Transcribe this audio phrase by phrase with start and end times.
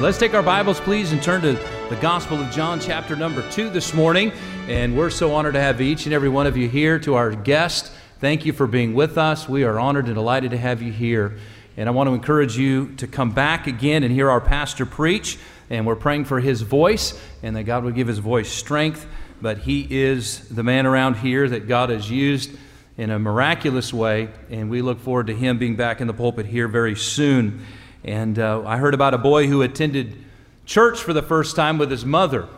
[0.00, 3.68] Let's take our Bibles, please, and turn to the Gospel of John, chapter number two
[3.68, 4.30] this morning.
[4.68, 7.00] And we're so honored to have each and every one of you here.
[7.00, 7.90] To our guest,
[8.20, 9.48] thank you for being with us.
[9.48, 11.38] We are honored and delighted to have you here.
[11.76, 15.36] And I want to encourage you to come back again and hear our pastor preach.
[15.68, 19.04] And we're praying for his voice and that God would give his voice strength.
[19.42, 22.52] But he is the man around here that God has used
[22.96, 24.28] in a miraculous way.
[24.48, 27.66] And we look forward to him being back in the pulpit here very soon.
[28.04, 30.24] And uh, I heard about a boy who attended
[30.64, 32.48] church for the first time with his mother.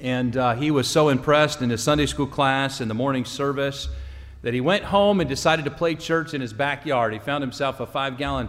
[0.00, 3.88] And uh, he was so impressed in his Sunday school class and the morning service
[4.42, 7.12] that he went home and decided to play church in his backyard.
[7.12, 8.48] He found himself a five gallon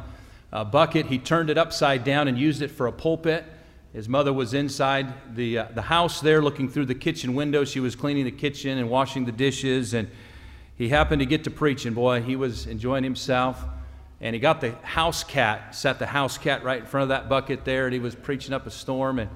[0.52, 1.08] uh, bucket.
[1.08, 3.46] He turned it upside down and used it for a pulpit.
[3.94, 7.64] His mother was inside the, uh, the house there looking through the kitchen window.
[7.64, 9.94] She was cleaning the kitchen and washing the dishes.
[9.94, 10.10] And
[10.76, 11.94] he happened to get to preaching.
[11.94, 13.64] Boy, he was enjoying himself
[14.24, 17.28] and he got the house cat, set the house cat right in front of that
[17.28, 19.20] bucket there, and he was preaching up a storm.
[19.20, 19.30] And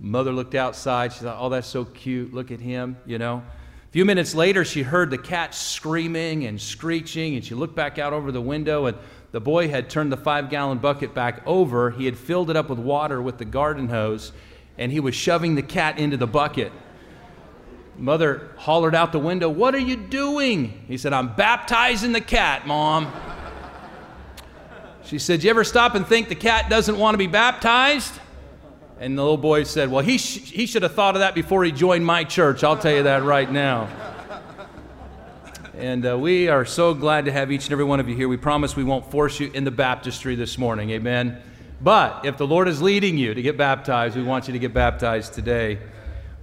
[0.00, 1.12] mother looked outside.
[1.12, 2.34] She thought, "Oh, that's so cute.
[2.34, 3.44] Look at him," you know.
[3.88, 7.96] A few minutes later, she heard the cat screaming and screeching, and she looked back
[8.00, 8.98] out over the window, and
[9.30, 11.92] the boy had turned the five-gallon bucket back over.
[11.92, 14.32] He had filled it up with water with the garden hose,
[14.76, 16.72] and he was shoving the cat into the bucket.
[17.96, 20.84] Mother hollered out the window, What are you doing?
[20.88, 23.12] He said, I'm baptizing the cat, Mom.
[25.06, 28.12] She said, You ever stop and think the cat doesn't want to be baptized?
[28.98, 31.62] And the little boy said, Well, he, sh- he should have thought of that before
[31.62, 32.64] he joined my church.
[32.64, 33.88] I'll tell you that right now.
[35.76, 38.28] And uh, we are so glad to have each and every one of you here.
[38.28, 40.90] We promise we won't force you in the baptistry this morning.
[40.90, 41.42] Amen.
[41.82, 44.72] But if the Lord is leading you to get baptized, we want you to get
[44.72, 45.80] baptized today.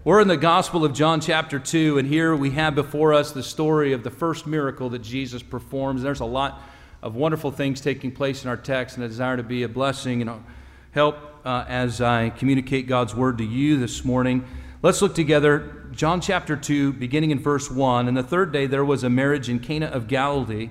[0.03, 3.41] We're in the Gospel of John, chapter 2, and here we have before us the
[3.41, 6.03] story of the first miracle that Jesus performs.
[6.03, 6.61] There's a lot
[7.01, 10.22] of wonderful things taking place in our text, and a desire to be a blessing
[10.22, 10.44] and
[10.91, 14.45] help uh, as I communicate God's word to you this morning.
[14.81, 15.88] Let's look together.
[15.91, 18.07] John chapter 2, beginning in verse 1.
[18.07, 20.69] And the third day there was a marriage in Cana of Galilee,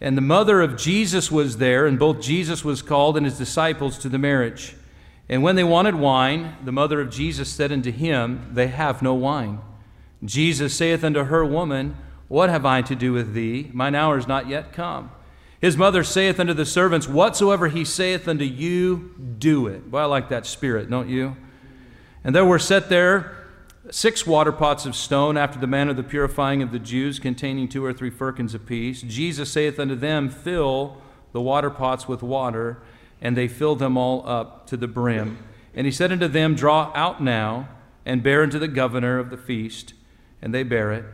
[0.00, 3.98] and the mother of Jesus was there, and both Jesus was called and his disciples
[3.98, 4.74] to the marriage.
[5.28, 9.14] And when they wanted wine, the mother of Jesus said unto him, They have no
[9.14, 9.60] wine.
[10.24, 11.96] Jesus saith unto her, Woman,
[12.28, 13.70] what have I to do with thee?
[13.72, 15.10] Mine hour is not yet come.
[15.60, 19.88] His mother saith unto the servants, Whatsoever he saith unto you, do it.
[19.90, 21.36] Well, I like that spirit, don't you?
[22.24, 23.36] And there were set there
[23.90, 27.68] six water pots of stone after the manner of the purifying of the Jews, containing
[27.68, 29.02] two or three firkins apiece.
[29.02, 30.96] Jesus saith unto them, Fill
[31.32, 32.78] the water pots with water.
[33.20, 35.38] And they filled them all up to the brim.
[35.74, 37.68] And he said unto them, Draw out now,
[38.06, 39.92] and bear unto the governor of the feast.
[40.40, 41.04] And they bear it.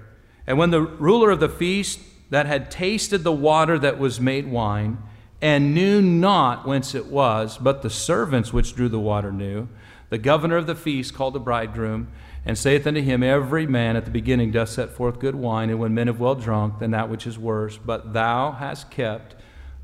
[0.46, 1.98] And when the ruler of the feast
[2.30, 4.98] that had tasted the water that was made wine,
[5.40, 9.68] and knew not whence it was, but the servants which drew the water knew.
[10.08, 12.08] The governor of the feast called the bridegroom,
[12.44, 15.78] and saith unto him, Every man at the beginning doth set forth good wine, and
[15.78, 17.76] when men have well drunk, then that which is worse.
[17.76, 19.34] But thou hast kept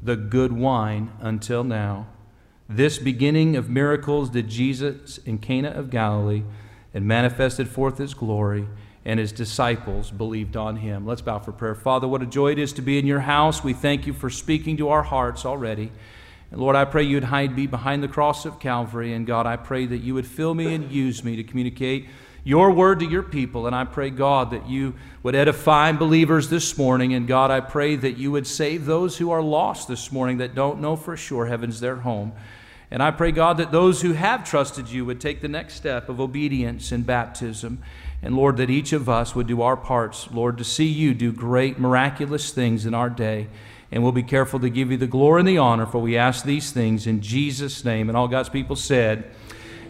[0.00, 2.06] the good wine until now.
[2.68, 6.44] This beginning of miracles did Jesus in Cana of Galilee,
[6.94, 8.68] and manifested forth his glory
[9.04, 11.06] and his disciples believed on him.
[11.06, 11.74] Let's bow for prayer.
[11.74, 13.64] Father, what a joy it is to be in your house.
[13.64, 15.90] We thank you for speaking to our hearts already.
[16.50, 19.12] And Lord, I pray you'd hide me behind the cross of Calvary.
[19.12, 22.08] And God, I pray that you would fill me and use me to communicate
[22.44, 23.66] your word to your people.
[23.66, 27.14] And I pray, God, that you would edify believers this morning.
[27.14, 30.54] And God, I pray that you would save those who are lost this morning that
[30.54, 32.32] don't know for sure heaven's their home.
[32.90, 36.08] And I pray, God, that those who have trusted you would take the next step
[36.10, 37.82] of obedience in baptism.
[38.22, 41.32] And Lord, that each of us would do our parts, Lord, to see you do
[41.32, 43.48] great, miraculous things in our day.
[43.90, 46.44] And we'll be careful to give you the glory and the honor, for we ask
[46.44, 48.08] these things in Jesus' name.
[48.08, 49.30] And all God's people said,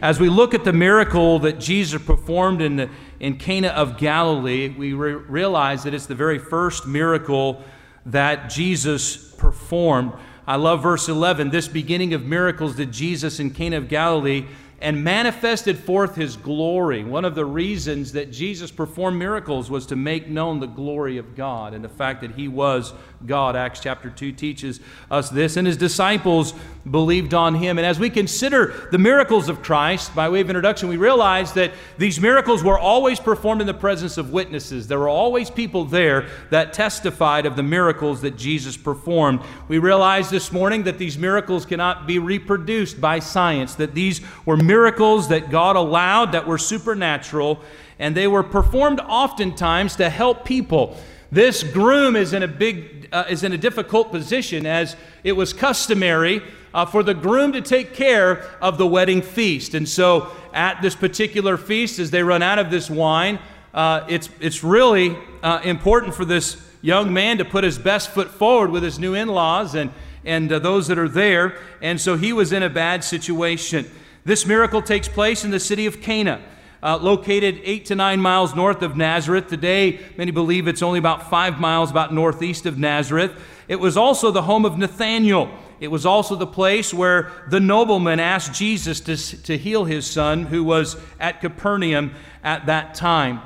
[0.00, 2.90] as we look at the miracle that Jesus performed in, the,
[3.20, 7.62] in Cana of Galilee, we re- realize that it's the very first miracle
[8.06, 10.12] that Jesus performed.
[10.44, 11.50] I love verse 11.
[11.50, 14.46] This beginning of miracles that Jesus in Cana of Galilee
[14.82, 17.04] and manifested forth his glory.
[17.04, 21.36] One of the reasons that Jesus performed miracles was to make known the glory of
[21.36, 22.92] God and the fact that he was
[23.24, 23.54] God.
[23.54, 25.56] Acts chapter 2 teaches us this.
[25.56, 26.52] And his disciples
[26.90, 27.78] believed on him.
[27.78, 31.72] And as we consider the miracles of Christ, by way of introduction, we realize that
[31.96, 34.88] these miracles were always performed in the presence of witnesses.
[34.88, 39.40] There were always people there that testified of the miracles that Jesus performed.
[39.68, 44.56] We realize this morning that these miracles cannot be reproduced by science, that these were
[44.56, 47.60] miracles that God allowed that were supernatural,
[48.00, 50.96] and they were performed oftentimes to help people.
[51.30, 55.52] This groom is in a big uh, is in a difficult position as it was
[55.52, 56.42] customary
[56.74, 59.74] uh, for the groom to take care of the wedding feast.
[59.74, 63.38] And so, at this particular feast, as they run out of this wine,
[63.72, 68.28] uh, it's, it's really uh, important for this young man to put his best foot
[68.28, 69.90] forward with his new in laws and,
[70.24, 71.56] and uh, those that are there.
[71.80, 73.90] And so, he was in a bad situation.
[74.24, 76.40] This miracle takes place in the city of Cana
[76.82, 79.48] uh, located eight to nine miles north of Nazareth.
[79.48, 83.32] Today, many believe it's only about five miles about northeast of Nazareth.
[83.68, 85.48] It was also the home of Nathanael.
[85.82, 90.44] It was also the place where the nobleman asked Jesus to, to heal his son,
[90.44, 92.14] who was at Capernaum
[92.44, 93.40] at that time.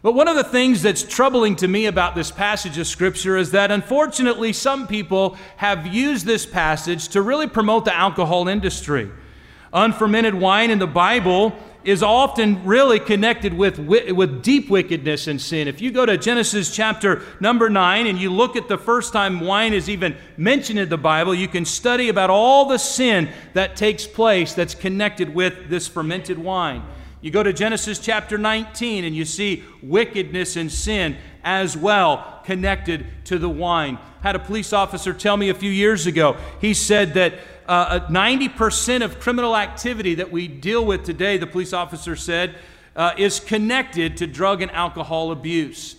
[0.00, 3.50] But one of the things that's troubling to me about this passage of Scripture is
[3.50, 9.10] that unfortunately some people have used this passage to really promote the alcohol industry.
[9.72, 15.66] Unfermented wine in the Bible is often really connected with, with deep wickedness and sin.
[15.66, 19.40] If you go to Genesis chapter number 9 and you look at the first time
[19.40, 23.76] wine is even mentioned in the Bible, you can study about all the sin that
[23.76, 26.82] takes place that's connected with this fermented wine.
[27.22, 33.06] You go to Genesis chapter 19 and you see wickedness and sin as well connected
[33.24, 33.98] to the wine.
[34.22, 37.34] Had a police officer tell me a few years ago, he said that
[37.70, 42.56] uh, 90% uh, of criminal activity that we deal with today, the police officer said,
[42.96, 45.94] uh, is connected to drug and alcohol abuse.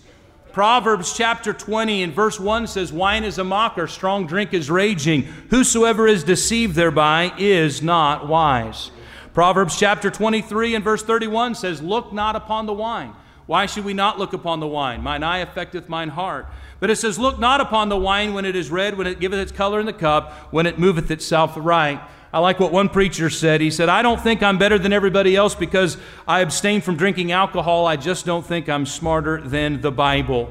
[0.52, 5.22] Proverbs chapter 20 and verse 1 says, Wine is a mocker, strong drink is raging.
[5.48, 8.90] Whosoever is deceived thereby is not wise.
[9.32, 13.14] Proverbs chapter 23 and verse 31 says, Look not upon the wine.
[13.52, 15.02] Why should we not look upon the wine?
[15.02, 16.46] Mine eye affecteth mine heart.
[16.80, 19.38] But it says, Look not upon the wine when it is red, when it giveth
[19.38, 22.00] its color in the cup, when it moveth itself aright.
[22.32, 23.60] I like what one preacher said.
[23.60, 27.30] He said, I don't think I'm better than everybody else because I abstain from drinking
[27.32, 27.86] alcohol.
[27.86, 30.50] I just don't think I'm smarter than the Bible.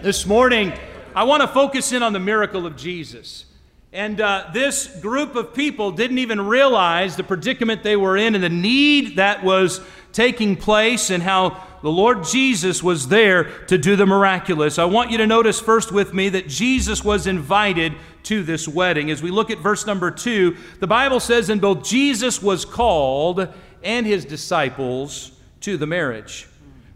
[0.00, 0.72] This morning,
[1.14, 3.44] I want to focus in on the miracle of Jesus.
[3.92, 8.44] And uh, this group of people didn't even realize the predicament they were in and
[8.44, 9.80] the need that was
[10.12, 14.78] taking place and how the Lord Jesus was there to do the miraculous.
[14.78, 17.94] I want you to notice first with me that Jesus was invited
[18.24, 19.10] to this wedding.
[19.10, 23.48] As we look at verse number two, the Bible says, And both Jesus was called
[23.82, 25.32] and his disciples
[25.62, 26.46] to the marriage.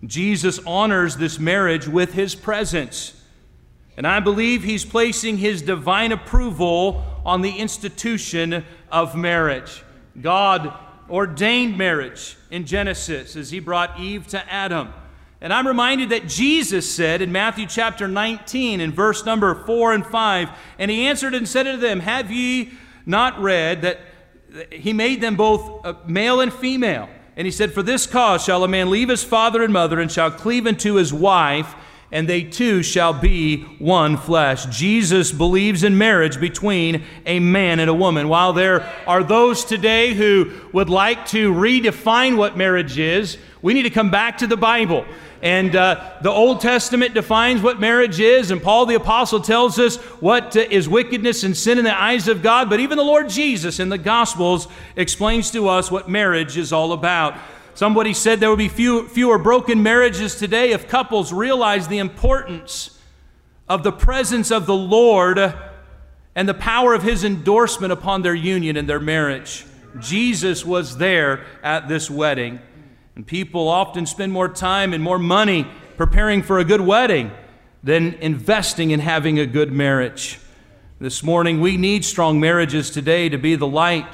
[0.05, 3.14] Jesus honors this marriage with his presence.
[3.97, 9.83] And I believe he's placing his divine approval on the institution of marriage.
[10.21, 10.73] God
[11.09, 14.93] ordained marriage in Genesis as he brought Eve to Adam.
[15.41, 20.07] And I'm reminded that Jesus said in Matthew chapter 19, in verse number 4 and
[20.07, 20.49] 5,
[20.79, 22.73] and he answered and said unto them, Have ye
[23.05, 24.01] not read that
[24.71, 27.09] he made them both uh, male and female?
[27.37, 30.11] And he said, For this cause shall a man leave his father and mother, and
[30.11, 31.75] shall cleave unto his wife,
[32.13, 34.67] and they two shall be one flesh.
[34.67, 38.29] Jesus believes in marriage between a man and a woman.
[38.29, 43.83] While there are those today who would like to redefine what marriage is, we need
[43.83, 45.05] to come back to the Bible.
[45.45, 49.97] And uh, the Old Testament defines what marriage is, and Paul the Apostle tells us
[50.21, 52.71] what uh, is wickedness and sin in the eyes of God.
[52.71, 56.93] But even the Lord Jesus in the Gospels explains to us what marriage is all
[56.93, 57.35] about.
[57.75, 63.01] Somebody said there would be few, fewer broken marriages today if couples realized the importance
[63.69, 65.55] of the presence of the Lord
[66.37, 69.67] and the power of His endorsement upon their union and their marriage.
[69.99, 72.61] Jesus was there at this wedding.
[73.17, 75.67] And people often spend more time and more money
[75.97, 77.33] preparing for a good wedding
[77.83, 80.39] than investing in having a good marriage.
[81.01, 84.07] This morning, we need strong marriages today to be the light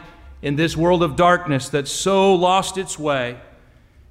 [0.43, 3.39] in this world of darkness that's so lost its way.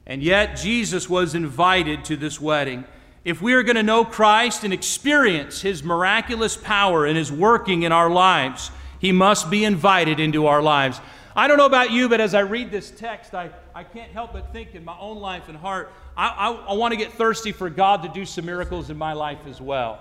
[0.10, 2.84] And yet, Jesus was invited to this wedding.
[3.24, 7.84] If we are going to know Christ and experience his miraculous power and his working
[7.84, 11.00] in our lives, he must be invited into our lives.
[11.36, 14.34] I don't know about you, but as I read this text, I, I can't help
[14.34, 17.52] but think in my own life and heart, I, I, I want to get thirsty
[17.52, 20.00] for God to do some miracles in my life as well.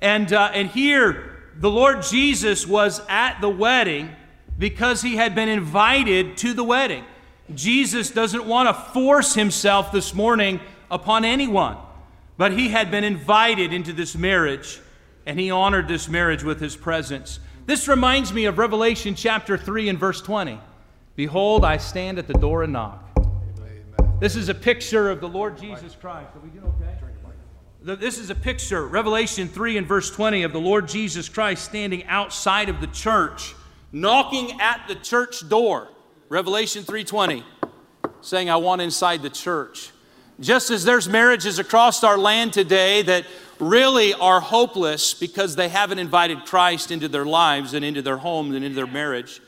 [0.00, 4.16] And, uh, and here, the Lord Jesus was at the wedding
[4.58, 7.04] because he had been invited to the wedding.
[7.54, 11.76] Jesus doesn't want to force himself this morning upon anyone,
[12.36, 14.80] but he had been invited into this marriage,
[15.26, 17.40] and he honored this marriage with his presence.
[17.66, 20.58] This reminds me of Revelation chapter 3 and verse 20.
[21.16, 23.06] Behold, I stand at the door and knock.
[24.20, 26.28] This is a picture of the Lord Jesus Christ.
[26.34, 26.90] Are we doing okay?
[27.82, 32.04] This is a picture, Revelation 3 and verse 20, of the Lord Jesus Christ standing
[32.04, 33.54] outside of the church,
[33.90, 35.88] knocking at the church door.
[36.30, 37.42] Revelation 3:20,
[38.20, 39.90] saying, I want inside the church.
[40.38, 43.26] Just as there's marriages across our land today that
[43.58, 48.54] really are hopeless because they haven't invited Christ into their lives and into their homes
[48.54, 49.42] and into their marriage.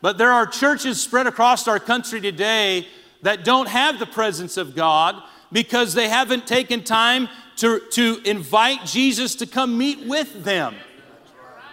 [0.00, 2.86] But there are churches spread across our country today
[3.22, 5.20] that don't have the presence of God
[5.50, 10.76] because they haven't taken time to, to invite Jesus to come meet with them.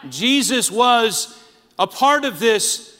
[0.10, 1.40] Jesus was
[1.78, 2.93] a part of this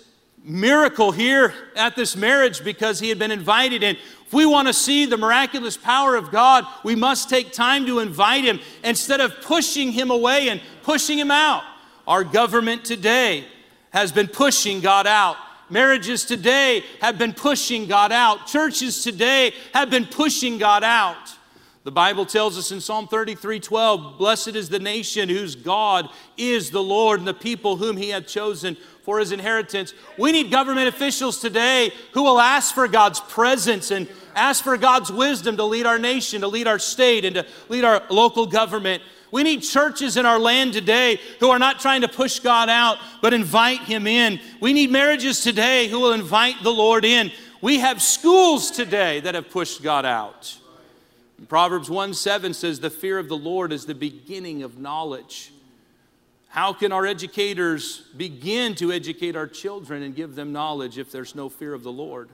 [0.44, 3.84] miracle here at this marriage because he had been invited.
[3.84, 7.86] And if we want to see the miraculous power of God, we must take time
[7.86, 11.64] to invite him instead of pushing him away and pushing him out.
[12.08, 13.46] Our government today
[13.92, 15.38] has been pushing God out.
[15.70, 18.48] Marriages today have been pushing God out.
[18.48, 21.38] Churches today have been pushing God out.
[21.84, 26.70] The Bible tells us in Psalm 33 12, Blessed is the nation whose God is
[26.72, 29.94] the Lord and the people whom he hath chosen for his inheritance.
[30.18, 35.12] We need government officials today who will ask for God's presence and ask for God's
[35.12, 39.04] wisdom to lead our nation, to lead our state, and to lead our local government.
[39.32, 42.98] We need churches in our land today who are not trying to push God out,
[43.22, 44.40] but invite Him in.
[44.60, 47.32] We need marriages today who will invite the Lord in.
[47.62, 50.58] We have schools today that have pushed God out.
[51.48, 55.53] Proverbs 1 7 says, The fear of the Lord is the beginning of knowledge.
[56.54, 61.34] How can our educators begin to educate our children and give them knowledge if there's
[61.34, 62.30] no fear of the Lord?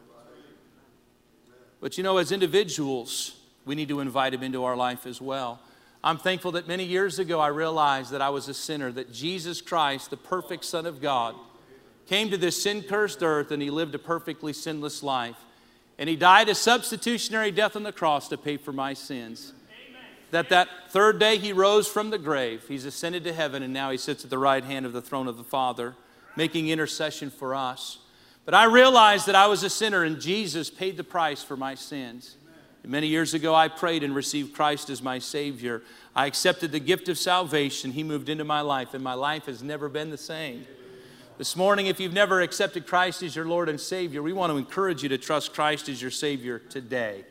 [1.79, 5.61] But you know, as individuals, we need to invite Him into our life as well.
[6.03, 9.61] I'm thankful that many years ago I realized that I was a sinner, that Jesus
[9.61, 11.33] Christ, the perfect Son of God,
[12.05, 15.38] came to this sin cursed earth and He lived a perfectly sinless life.
[15.97, 19.53] And He died a substitutionary death on the cross to pay for my sins
[20.31, 22.65] that that third day he rose from the grave.
[22.67, 25.27] He's ascended to heaven, and now he sits at the right hand of the throne
[25.27, 25.95] of the Father,
[26.36, 28.00] making intercession for us.
[28.45, 31.75] But I realized that I was a sinner, and Jesus paid the price for my
[31.75, 32.36] sins.
[32.86, 35.83] Many years ago, I prayed and received Christ as my Savior.
[36.15, 37.91] I accepted the gift of salvation.
[37.91, 40.65] He moved into my life, and my life has never been the same.
[41.38, 44.57] This morning, if you've never accepted Christ as your Lord and Savior, we want to
[44.57, 47.25] encourage you to trust Christ as your Savior today.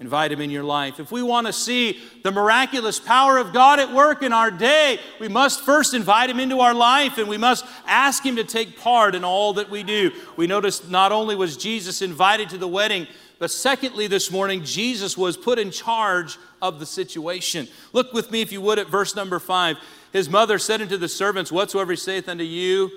[0.00, 0.98] Invite Him in your life.
[0.98, 4.98] If we want to see the miraculous power of God at work in our day,
[5.20, 8.80] we must first invite Him into our life and we must ask Him to take
[8.80, 10.10] part in all that we do.
[10.36, 13.06] We notice not only was Jesus invited to the wedding,
[13.38, 17.68] but secondly, this morning, Jesus was put in charge of the situation.
[17.94, 19.78] Look with me, if you would, at verse number five.
[20.12, 22.90] His mother said unto the servants, Whatsoever he saith unto you,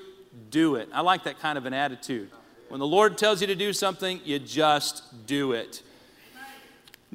[0.49, 0.89] do it.
[0.93, 2.29] I like that kind of an attitude.
[2.67, 5.81] When the Lord tells you to do something, you just do it.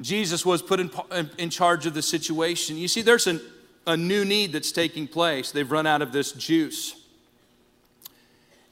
[0.01, 0.91] Jesus was put in,
[1.37, 2.77] in charge of the situation.
[2.77, 3.41] You see, there's an,
[3.85, 5.51] a new need that's taking place.
[5.51, 6.95] They've run out of this juice.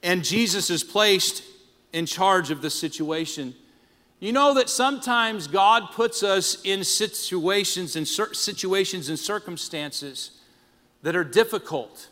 [0.03, 1.43] And Jesus is placed
[1.91, 3.55] in charge of the situation.
[4.19, 10.31] You know that sometimes God puts us in situations and situations and circumstances
[11.03, 12.09] that are difficult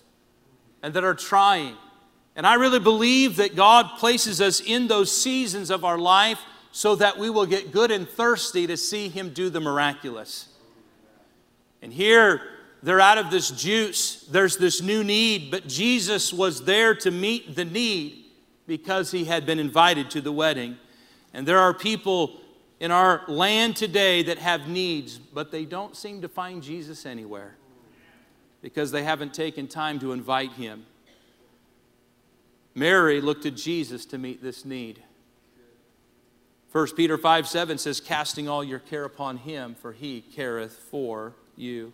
[0.84, 1.76] and that are trying.
[2.36, 6.40] And I really believe that God places us in those seasons of our life
[6.76, 10.50] so that we will get good and thirsty to see him do the miraculous.
[11.82, 12.42] And here,
[12.84, 14.26] they're out of this juice.
[14.30, 18.26] There's this new need, but Jesus was there to meet the need
[18.68, 20.76] because he had been invited to the wedding.
[21.34, 22.42] And there are people
[22.82, 27.56] in our land today that have needs, but they don't seem to find Jesus anywhere
[28.62, 30.86] because they haven't taken time to invite him.
[32.74, 35.05] Mary looked to Jesus to meet this need.
[36.76, 41.32] 1 Peter 5 7 says, Casting all your care upon him, for he careth for
[41.56, 41.94] you.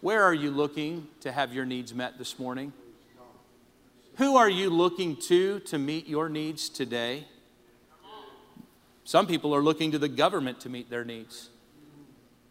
[0.00, 2.72] Where are you looking to have your needs met this morning?
[4.16, 7.26] Who are you looking to to meet your needs today?
[9.04, 11.50] Some people are looking to the government to meet their needs.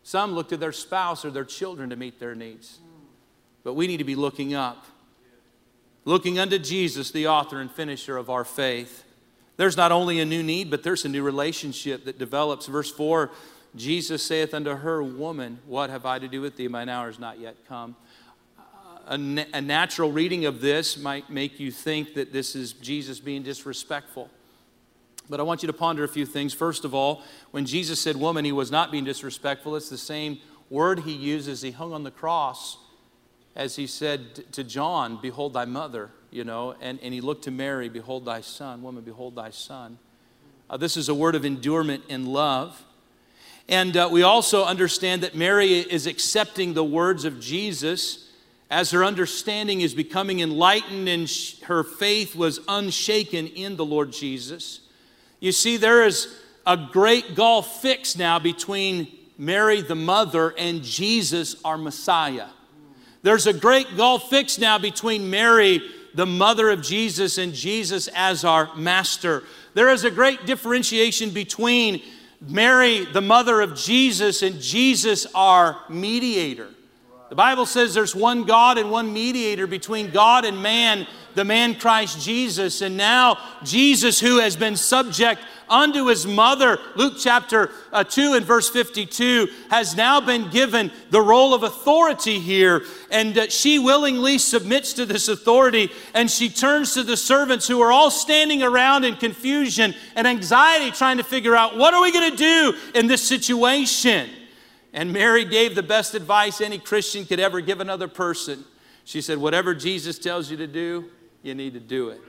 [0.03, 2.77] Some look to their spouse or their children to meet their needs.
[3.63, 4.85] But we need to be looking up,
[6.03, 9.04] looking unto Jesus, the author and finisher of our faith.
[9.57, 12.67] There's not only a new need, but there's a new relationship that develops.
[12.67, 13.31] Verse 4
[13.75, 16.69] Jesus saith unto her, Woman, what have I to do with thee?
[16.69, 17.95] Mine hour is not yet come.
[19.05, 23.19] A, na- a natural reading of this might make you think that this is Jesus
[23.19, 24.29] being disrespectful.
[25.29, 26.53] But I want you to ponder a few things.
[26.53, 27.21] First of all,
[27.51, 29.75] when Jesus said woman, he was not being disrespectful.
[29.75, 32.77] It's the same word he used as he hung on the cross
[33.55, 37.51] as he said to John, Behold thy mother, you know, and, and he looked to
[37.51, 39.97] Mary, Behold thy son, woman, behold thy son.
[40.69, 42.83] Uh, this is a word of endurement and love.
[43.67, 48.29] And uh, we also understand that Mary is accepting the words of Jesus
[48.69, 54.11] as her understanding is becoming enlightened and sh- her faith was unshaken in the Lord
[54.11, 54.81] Jesus.
[55.39, 61.55] You see, there is a great gulf fixed now between Mary, the mother, and Jesus,
[61.63, 62.47] our Messiah.
[63.21, 65.81] There's a great gulf fixed now between Mary,
[66.15, 69.43] the mother of Jesus, and Jesus as our master.
[69.73, 72.01] There is a great differentiation between
[72.41, 76.69] Mary, the mother of Jesus, and Jesus, our mediator.
[77.29, 81.73] The Bible says there's one God and one mediator between God and man, the man
[81.73, 82.81] Christ Jesus.
[82.81, 88.45] And now, Jesus, who has been subject unto his mother, Luke chapter uh, 2 and
[88.45, 92.83] verse 52, has now been given the role of authority here.
[93.09, 97.81] And uh, she willingly submits to this authority and she turns to the servants who
[97.81, 102.11] are all standing around in confusion and anxiety, trying to figure out what are we
[102.11, 104.29] going to do in this situation.
[104.95, 108.63] And Mary gave the best advice any Christian could ever give another person.
[109.03, 111.11] She said, Whatever Jesus tells you to do,
[111.43, 112.21] you need to do it.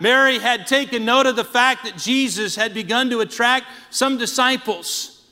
[0.00, 5.22] Mary had taken note of the fact that Jesus had begun to attract some disciples,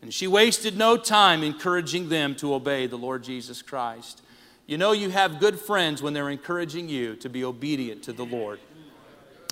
[0.00, 4.22] and she wasted no time encouraging them to obey the Lord Jesus Christ.
[4.66, 8.24] You know, you have good friends when they're encouraging you to be obedient to the
[8.24, 8.60] Lord.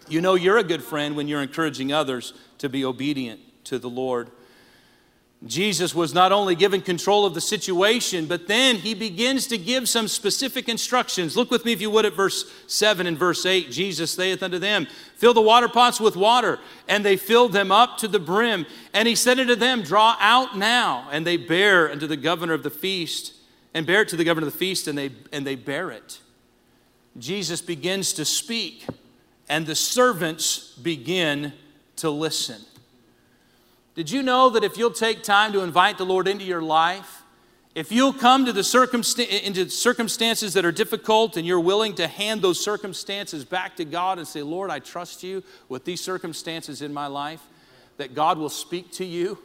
[0.08, 3.90] You know, you're a good friend when you're encouraging others to be obedient to the
[3.90, 4.30] Lord.
[5.46, 9.88] Jesus was not only given control of the situation, but then he begins to give
[9.88, 11.36] some specific instructions.
[11.36, 13.70] Look with me, if you would, at verse 7 and verse 8.
[13.70, 16.58] Jesus saith unto them, Fill the water pots with water.
[16.88, 18.66] And they filled them up to the brim.
[18.92, 21.08] And he said unto them, Draw out now.
[21.12, 23.34] And they bear unto the governor of the feast,
[23.74, 26.20] and bear it to the governor of the feast, and they, and they bear it.
[27.16, 28.86] Jesus begins to speak,
[29.48, 31.52] and the servants begin
[31.96, 32.60] to listen.
[33.98, 37.24] Did you know that if you'll take time to invite the Lord into your life,
[37.74, 42.06] if you'll come to the circumst- into circumstances that are difficult and you're willing to
[42.06, 46.80] hand those circumstances back to God and say, Lord, I trust you with these circumstances
[46.80, 47.40] in my life,
[47.96, 49.36] that God will speak to you.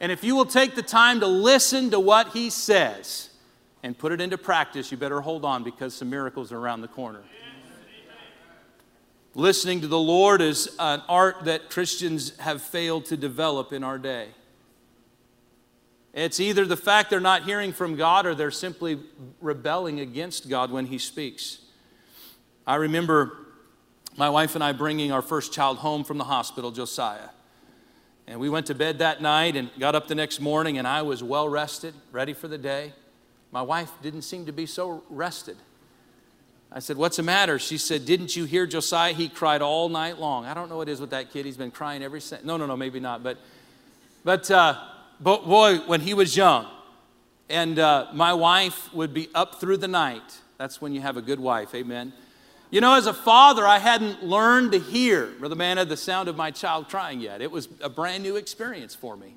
[0.00, 3.28] And if you will take the time to listen to what He says
[3.82, 6.88] and put it into practice, you better hold on because some miracles are around the
[6.88, 7.20] corner.
[9.36, 13.98] Listening to the Lord is an art that Christians have failed to develop in our
[13.98, 14.28] day.
[16.14, 18.98] It's either the fact they're not hearing from God or they're simply
[19.42, 21.58] rebelling against God when He speaks.
[22.66, 23.36] I remember
[24.16, 27.28] my wife and I bringing our first child home from the hospital, Josiah.
[28.26, 31.02] And we went to bed that night and got up the next morning, and I
[31.02, 32.94] was well rested, ready for the day.
[33.52, 35.58] My wife didn't seem to be so rested.
[36.72, 37.58] I said, What's the matter?
[37.58, 39.12] She said, Didn't you hear Josiah?
[39.12, 40.44] He cried all night long.
[40.44, 41.46] I don't know what it is with that kid.
[41.46, 42.44] He's been crying every since.
[42.44, 43.22] No, no, no, maybe not.
[43.22, 43.38] But,
[44.24, 44.78] but, uh,
[45.20, 46.66] but boy, when he was young,
[47.48, 50.40] and uh, my wife would be up through the night.
[50.58, 52.12] That's when you have a good wife, amen.
[52.70, 56.28] You know, as a father, I hadn't learned to hear, Brother Man, had the sound
[56.28, 57.40] of my child crying yet.
[57.40, 59.34] It was a brand new experience for me.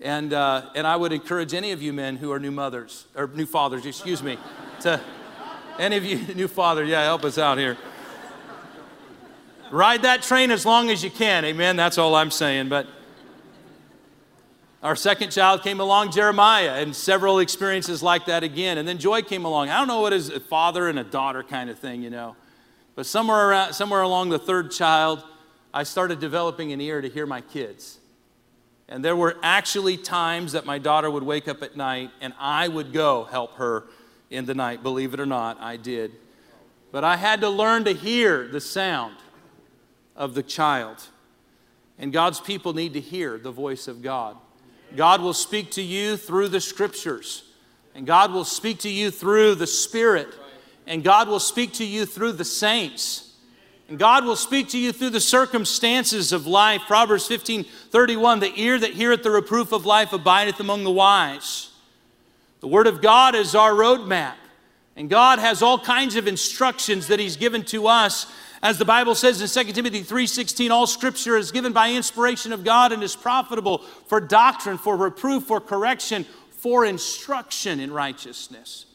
[0.00, 3.28] And, uh, and I would encourage any of you men who are new mothers, or
[3.28, 4.36] new fathers, excuse me,
[4.80, 5.00] to
[5.78, 7.76] any of you new father, yeah, help us out here.
[9.70, 11.76] Ride that train as long as you can, amen.
[11.76, 12.68] That's all I'm saying.
[12.68, 12.86] But
[14.82, 18.76] our second child came along, Jeremiah, and several experiences like that again.
[18.78, 19.70] And then Joy came along.
[19.70, 22.36] I don't know what is a father and a daughter kind of thing, you know.
[22.94, 25.24] But somewhere around, somewhere along the third child,
[25.72, 27.98] I started developing an ear to hear my kids.
[28.88, 32.68] And there were actually times that my daughter would wake up at night and I
[32.68, 33.84] would go help her
[34.32, 34.82] in the night.
[34.82, 36.12] Believe it or not, I did.
[36.90, 39.16] But I had to learn to hear the sound
[40.16, 41.02] of the child.
[41.98, 44.36] And God's people need to hear the voice of God.
[44.96, 47.44] God will speak to you through the scriptures,
[47.94, 50.28] and God will speak to you through the Spirit,
[50.86, 53.30] and God will speak to you through the saints.
[53.88, 56.82] And God will speak to you through the circumstances of life.
[56.86, 61.71] Proverbs 15 31 The ear that heareth the reproof of life abideth among the wise.
[62.62, 64.34] The Word of God is our roadmap.
[64.94, 68.32] And God has all kinds of instructions that He's given to us.
[68.62, 72.62] As the Bible says in 2 Timothy 3:16, all scripture is given by inspiration of
[72.62, 78.86] God and is profitable for doctrine, for reproof, for correction, for instruction in righteousness.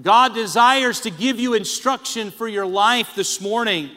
[0.00, 3.90] God desires to give you instruction for your life this morning,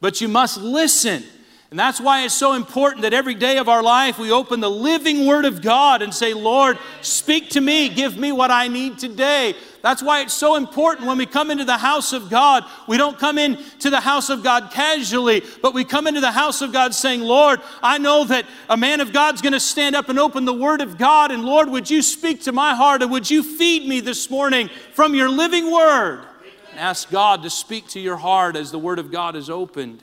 [0.00, 1.24] but you must listen.
[1.70, 4.70] And that's why it's so important that every day of our life we open the
[4.70, 8.98] living Word of God and say, Lord, speak to me, give me what I need
[8.98, 9.54] today.
[9.82, 13.18] That's why it's so important when we come into the house of God, we don't
[13.18, 16.94] come into the house of God casually, but we come into the house of God
[16.94, 20.46] saying, Lord, I know that a man of God's going to stand up and open
[20.46, 23.42] the Word of God, and Lord, would you speak to my heart and would you
[23.42, 26.24] feed me this morning from your living Word?
[26.70, 30.02] And ask God to speak to your heart as the Word of God is opened.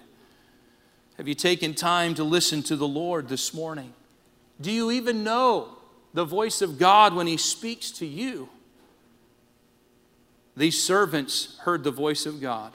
[1.18, 3.94] Have you taken time to listen to the Lord this morning?
[4.60, 5.78] Do you even know
[6.14, 8.50] the voice of God when He speaks to you?
[10.58, 12.74] These servants heard the voice of God.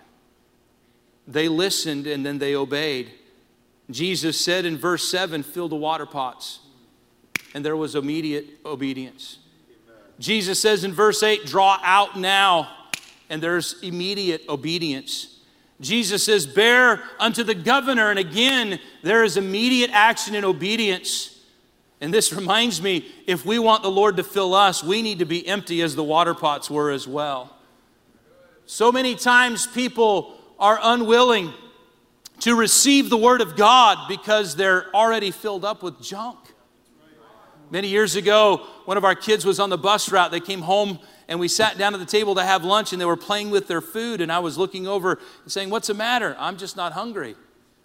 [1.26, 3.10] They listened and then they obeyed.
[3.90, 6.60] Jesus said in verse 7 fill the water pots,
[7.54, 9.38] and there was immediate obedience.
[10.18, 12.70] Jesus says in verse 8, draw out now,
[13.30, 15.39] and there's immediate obedience.
[15.80, 18.10] Jesus says, Bear unto the governor.
[18.10, 21.38] And again, there is immediate action and obedience.
[22.00, 25.24] And this reminds me if we want the Lord to fill us, we need to
[25.24, 27.56] be empty as the water pots were as well.
[28.66, 31.52] So many times people are unwilling
[32.40, 36.38] to receive the Word of God because they're already filled up with junk.
[37.70, 40.30] Many years ago, one of our kids was on the bus route.
[40.30, 40.98] They came home
[41.30, 43.68] and we sat down at the table to have lunch and they were playing with
[43.68, 45.12] their food and I was looking over
[45.44, 46.36] and saying, "What's the matter?
[46.38, 47.36] I'm just not hungry."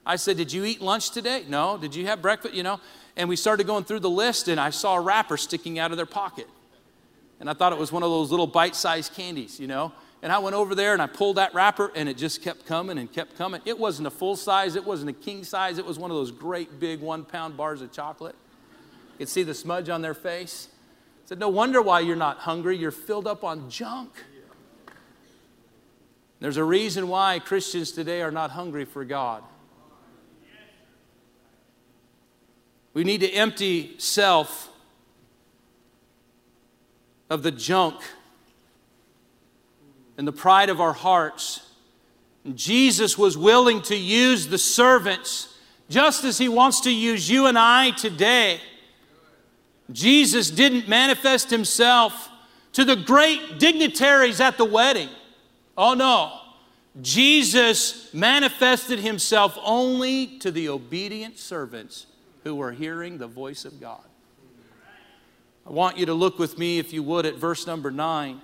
[0.03, 2.81] I said, "Did you eat lunch today?" "No." "Did you have breakfast?" You know?
[3.15, 5.97] And we started going through the list and I saw a wrapper sticking out of
[5.97, 6.47] their pocket.
[7.39, 9.93] And I thought it was one of those little bite-sized candies, you know?
[10.23, 12.97] And I went over there and I pulled that wrapper and it just kept coming
[12.97, 13.61] and kept coming.
[13.63, 16.31] It wasn't a full size, it wasn't a king size, it was one of those
[16.31, 18.35] great big one pound bars of chocolate.
[19.13, 20.69] You could see the smudge on their face
[21.25, 22.77] said, No wonder why you're not hungry.
[22.77, 24.11] You're filled up on junk.
[26.39, 29.43] There's a reason why Christians today are not hungry for God.
[32.93, 34.69] We need to empty self
[37.29, 38.01] of the junk
[40.17, 41.61] and the pride of our hearts.
[42.45, 45.57] And Jesus was willing to use the servants
[45.89, 48.59] just as he wants to use you and I today.
[49.91, 52.29] Jesus didn't manifest himself
[52.73, 55.09] to the great dignitaries at the wedding.
[55.77, 56.39] Oh no.
[57.01, 62.05] Jesus manifested himself only to the obedient servants
[62.43, 64.03] who were hearing the voice of God.
[65.67, 68.39] I want you to look with me, if you would, at verse number nine.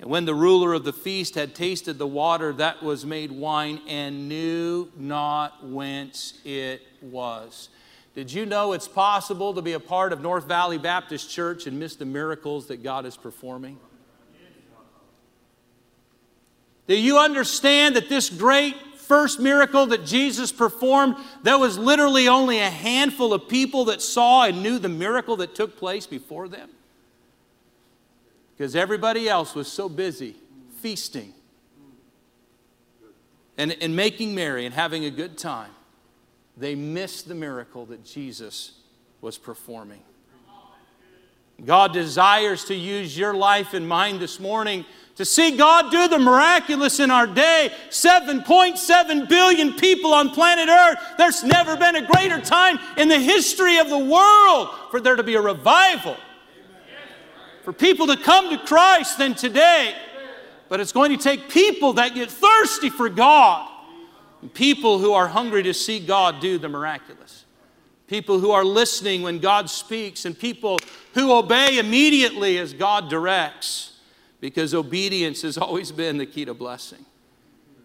[0.00, 3.80] And when the ruler of the feast had tasted the water that was made wine
[3.86, 7.68] and knew not whence it was.
[8.14, 11.78] Did you know it's possible to be a part of North Valley Baptist Church and
[11.78, 13.78] miss the miracles that God is performing?
[16.86, 22.60] Do you understand that this great first miracle that Jesus performed, there was literally only
[22.60, 26.70] a handful of people that saw and knew the miracle that took place before them?
[28.56, 30.36] Because everybody else was so busy
[30.80, 31.32] feasting
[33.56, 35.70] and, and making merry and having a good time
[36.56, 38.72] they missed the miracle that Jesus
[39.20, 40.02] was performing.
[41.64, 44.84] God desires to use your life and mine this morning
[45.16, 47.70] to see God do the miraculous in our day.
[47.90, 50.98] 7.7 billion people on planet Earth.
[51.16, 55.22] There's never been a greater time in the history of the world for there to
[55.22, 56.16] be a revival.
[57.62, 59.94] For people to come to Christ than today.
[60.68, 63.70] But it's going to take people that get thirsty for God
[64.52, 67.44] people who are hungry to see God do the miraculous.
[68.06, 70.78] People who are listening when God speaks, and people
[71.14, 73.98] who obey immediately as God directs,
[74.40, 77.04] because obedience has always been the key to blessing.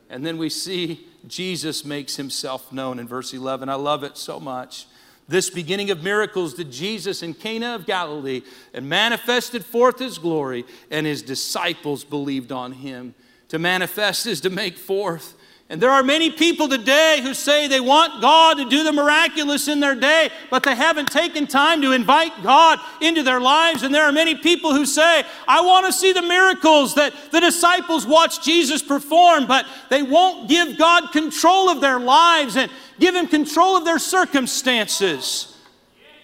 [0.09, 3.69] And then we see Jesus makes himself known in verse 11.
[3.69, 4.87] I love it so much.
[5.27, 8.41] This beginning of miracles did Jesus in Cana of Galilee
[8.73, 13.13] and manifested forth his glory, and his disciples believed on him.
[13.49, 15.35] To manifest is to make forth.
[15.71, 19.67] And there are many people today who say they want God to do the miraculous
[19.67, 23.83] in their day, but they haven't taken time to invite God into their lives.
[23.83, 27.39] And there are many people who say, I want to see the miracles that the
[27.39, 33.13] disciples watched Jesus perform, but they won't give God control of their lives and give
[33.13, 35.55] Him control of their circumstances.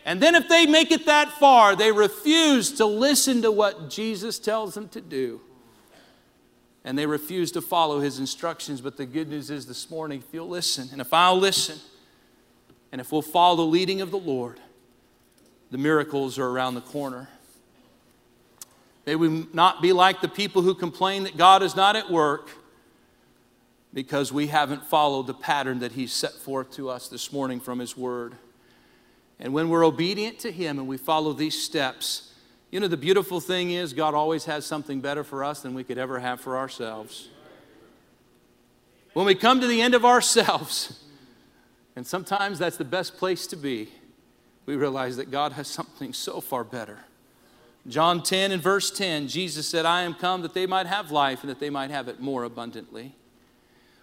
[0.05, 4.39] And then, if they make it that far, they refuse to listen to what Jesus
[4.39, 5.41] tells them to do
[6.85, 8.79] and they refuse to follow his instructions.
[8.79, 11.79] But the good news is this morning, if you'll listen, and if I'll listen,
[12.91, 14.59] and if we'll follow the leading of the Lord,
[15.71, 17.27] the miracles are around the corner.
[19.05, 22.49] May we not be like the people who complain that God is not at work,
[23.91, 27.79] because we haven't followed the pattern that He's set forth to us this morning from
[27.79, 28.35] His Word.
[29.39, 32.33] And when we're obedient to Him and we follow these steps,
[32.75, 35.85] you know, the beautiful thing is God always has something better for us than we
[35.85, 37.29] could ever have for ourselves.
[39.13, 41.01] When we come to the end of ourselves,
[41.95, 43.91] and sometimes that's the best place to be,
[44.65, 46.99] we realize that God has something so far better.
[47.87, 51.43] John 10 and verse 10, Jesus said, I am come that they might have life
[51.43, 53.15] and that they might have it more abundantly.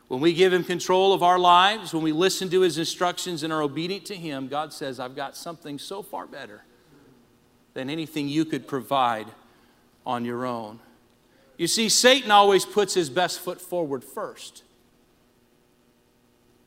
[0.09, 3.53] When we give Him control of our lives, when we listen to His instructions and
[3.53, 6.63] are obedient to Him, God says, I've got something so far better
[7.75, 9.27] than anything you could provide
[10.05, 10.81] on your own.
[11.57, 14.63] You see, Satan always puts his best foot forward first.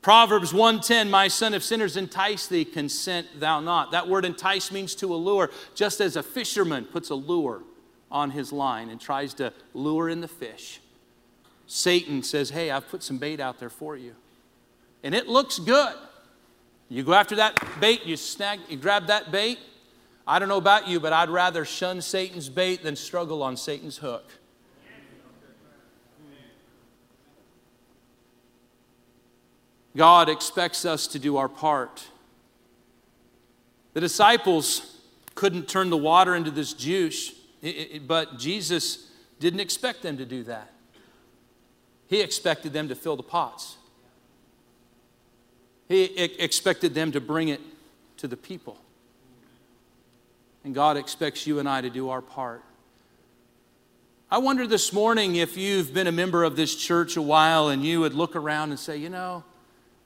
[0.01, 3.89] Proverbs 1:10 My son if sinners entice thee consent thou not.
[3.89, 7.63] That word entice means to allure just as a fisherman puts a lure
[8.11, 10.79] on his line and tries to lure in the fish.
[11.65, 14.15] Satan says, "Hey, I've put some bait out there for you."
[15.03, 15.95] And it looks good.
[16.87, 19.57] You go after that bait, you snag you grab that bait.
[20.27, 23.97] I don't know about you, but I'd rather shun Satan's bait than struggle on Satan's
[23.97, 24.25] hook.
[29.95, 32.07] God expects us to do our part.
[33.93, 34.99] The disciples
[35.35, 37.33] couldn't turn the water into this juice,
[38.05, 39.09] but Jesus
[39.39, 40.71] didn't expect them to do that.
[42.07, 43.77] He expected them to fill the pots.
[45.87, 47.61] He expected them to bring it
[48.17, 48.77] to the people.
[50.65, 52.63] And God expects you and I to do our part.
[54.31, 57.85] I wonder this morning if you've been a member of this church a while and
[57.85, 59.43] you would look around and say, you know,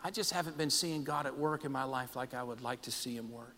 [0.04, 2.82] I just haven't been seeing God at work in my life like I would like
[2.84, 3.56] to see Him work.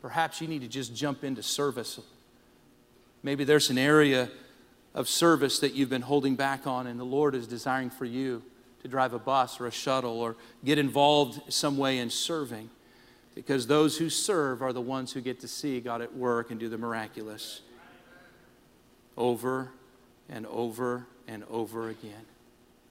[0.00, 2.00] Perhaps you need to just jump into service.
[3.22, 4.28] Maybe there's an area
[4.94, 8.42] of service that you've been holding back on, and the Lord is desiring for you
[8.82, 10.34] to drive a bus or a shuttle or
[10.64, 12.70] get involved some way in serving.
[13.34, 16.60] Because those who serve are the ones who get to see God at work and
[16.60, 17.62] do the miraculous
[19.16, 19.70] over
[20.28, 22.26] and over and over again.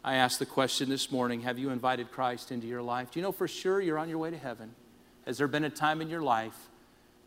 [0.04, 3.12] I asked the question this morning Have you invited Christ into your life?
[3.12, 4.74] Do you know for sure you're on your way to heaven?
[5.26, 6.70] Has there been a time in your life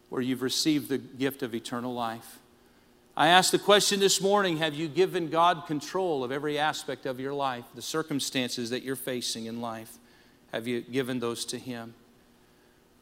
[0.08, 2.38] where you've received the gift of eternal life?
[3.16, 7.20] I asked the question this morning Have you given God control of every aspect of
[7.20, 9.98] your life, the circumstances that you're facing in life?
[10.52, 11.94] Have you given those to Him?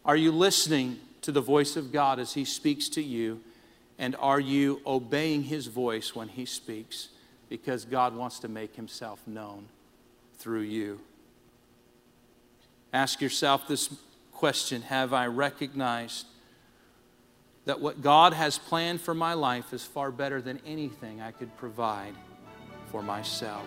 [0.04, 3.40] Are you listening to the voice of God as He speaks to you?
[3.98, 7.08] And are you obeying His voice when He speaks?
[7.52, 9.66] because God wants to make himself known
[10.38, 10.98] through you.
[12.94, 13.94] Ask yourself this
[14.32, 16.24] question Have I recognized
[17.66, 21.54] that what God has planned for my life is far better than anything I could
[21.58, 22.14] provide
[22.90, 23.66] for myself?